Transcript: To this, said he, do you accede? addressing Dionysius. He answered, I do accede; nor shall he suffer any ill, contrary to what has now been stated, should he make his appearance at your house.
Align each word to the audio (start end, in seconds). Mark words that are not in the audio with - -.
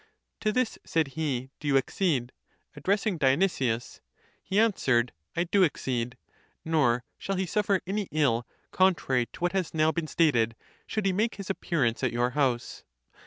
To 0.39 0.51
this, 0.51 0.79
said 0.83 1.09
he, 1.09 1.51
do 1.59 1.67
you 1.67 1.77
accede? 1.77 2.31
addressing 2.75 3.19
Dionysius. 3.19 4.01
He 4.41 4.57
answered, 4.59 5.11
I 5.35 5.43
do 5.43 5.63
accede; 5.63 6.17
nor 6.65 7.03
shall 7.19 7.35
he 7.35 7.45
suffer 7.45 7.81
any 7.85 8.07
ill, 8.11 8.47
contrary 8.71 9.27
to 9.31 9.41
what 9.41 9.51
has 9.51 9.75
now 9.75 9.91
been 9.91 10.07
stated, 10.07 10.55
should 10.87 11.05
he 11.05 11.13
make 11.13 11.35
his 11.35 11.51
appearance 11.51 12.03
at 12.03 12.11
your 12.13 12.31
house. 12.31 12.83